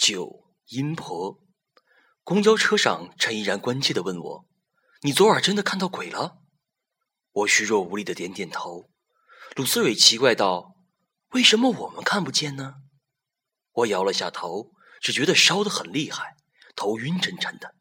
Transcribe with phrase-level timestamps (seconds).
[0.00, 1.42] 九阴婆，
[2.24, 4.48] 公交车上，陈依然关切的问我
[5.04, 6.38] ：“你昨晚真的看到鬼了？”
[7.32, 8.88] 我虚弱无力的点点头。
[9.56, 10.74] 鲁思蕊奇怪道
[11.32, 12.76] ：“为什么我们看不见呢？”
[13.72, 16.34] 我摇了下头，只觉得烧得很厉害，
[16.74, 17.74] 头晕沉沉的。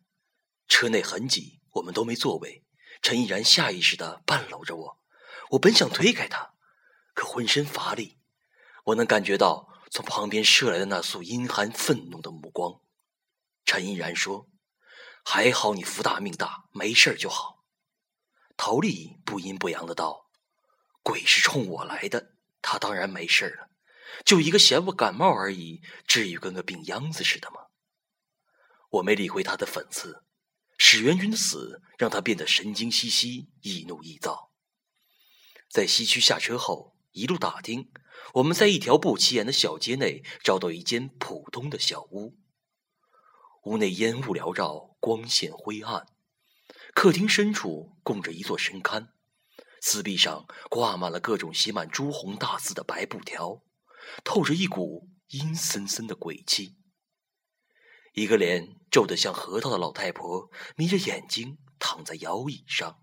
[0.67, 2.65] 车内很挤，我们都没座位。
[3.01, 4.97] 陈依然下意识的半搂着我，
[5.51, 6.51] 我本想推开他，
[7.13, 8.19] 可浑身乏力。
[8.87, 9.69] 我能感觉到。
[9.91, 12.81] 从旁边射来的那束阴寒愤怒的目光，
[13.65, 14.47] 陈依然说
[15.25, 17.65] ：“还好你福大命大，没事就好。”
[18.55, 20.29] 陶丽不阴不阳的道
[21.01, 23.69] ：“鬼是冲我来的，他当然没事了。
[24.25, 27.67] 就一个嫌我感冒而已，至于跟个病秧子似的吗？”
[28.91, 30.23] 我没理会他的讽刺。
[30.77, 34.51] 史元军的死让他变得神经兮兮、易怒易躁。
[35.69, 37.91] 在西区下车后，一路打听。
[38.35, 42.37] 我们在一条不起眼的小街内找到一间普通的小屋，
[43.63, 46.05] 屋内烟雾缭绕，光线灰暗。
[46.93, 49.09] 客厅深处供着一座神龛，
[49.81, 53.63] 四壁上挂满了各种写满朱红大字的白布条，
[54.23, 56.77] 透着一股阴森森的鬼气。
[58.13, 63.01] 一个脸皱得像核桃的老太婆眯着眼睛躺在摇椅上。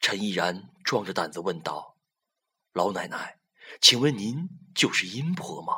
[0.00, 1.98] 陈毅然壮着胆子问道
[2.72, 3.38] ：“老奶奶。”
[3.80, 5.74] 请问您就是阴婆吗？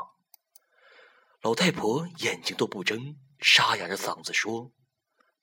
[1.41, 4.73] 老太婆眼睛都不睁，沙哑着嗓子说：“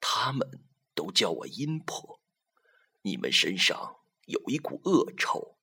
[0.02, 0.64] 他们
[0.96, 2.20] 都叫我阴婆。
[3.04, 5.60] 你们身上有一股恶臭，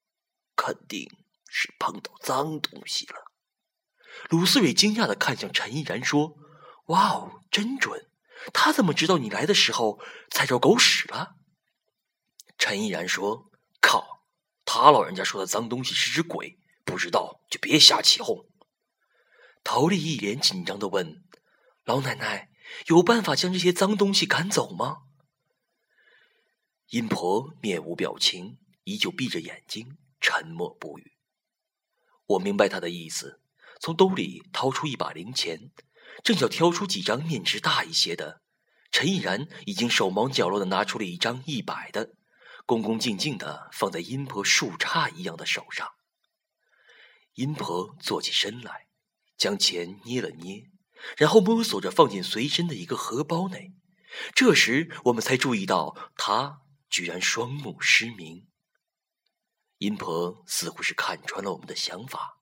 [0.55, 1.09] 肯定
[1.49, 3.33] 是碰到脏东西了。”
[4.31, 6.37] 鲁思蕊惊讶的看向陈依然说
[6.87, 8.11] ：“哇哦，真准！
[8.53, 11.37] 他怎么知道你来的时候踩着狗屎了？”
[12.59, 14.25] 陈依然说：“靠，
[14.65, 16.59] 他老人家说的脏东西是只鬼。”
[16.99, 18.49] 不知道就别瞎起哄。
[19.63, 21.23] 陶丽一脸紧张的问
[21.87, 22.51] ：“老奶奶，
[22.87, 25.03] 有办法将这些脏东西赶走吗？”
[26.91, 31.13] 阴婆面无表情，依旧闭着眼睛，沉默不语。
[32.27, 33.41] 我明白他的意思，
[33.81, 35.71] 从兜里掏出一把零钱，
[36.25, 38.43] 正想挑出几张面值大一些的，
[38.91, 42.17] 陈毅然已经手忙脚乱的拿出了一张一百的，
[42.67, 45.93] 恭恭敬敬的放在阴婆树杈一样的手上。
[47.39, 48.89] 阴婆坐起身来，
[49.37, 50.73] 将钱捏了捏，
[51.17, 53.75] 然后摸索着放进随身的一个荷包内。
[54.35, 58.49] 这时，我们才注意到她居然双目失明。
[59.77, 62.41] 阴婆似乎是看穿了我们的想法，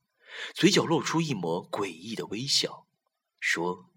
[0.55, 2.87] 嘴角露出一抹诡异的微笑，
[3.39, 3.91] 说：“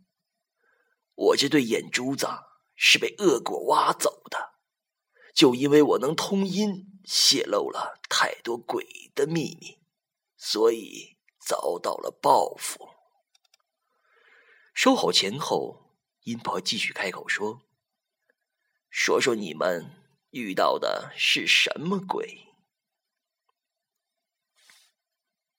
[1.16, 2.28] 我这对眼珠子
[2.76, 4.56] 是被恶果挖走的，
[5.34, 8.86] 就因为我能通阴，泄露了太多鬼
[9.16, 9.79] 的秘密。”
[10.42, 12.90] 所以遭到了报复。
[14.74, 17.64] 收好钱后，阴婆继续开口说
[18.90, 19.92] ：“说说你们
[20.30, 22.46] 遇到的是什么鬼？”